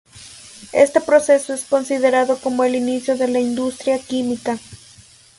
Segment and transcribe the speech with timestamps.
[0.73, 4.57] Este proceso es considerado como el inicio de la industria química.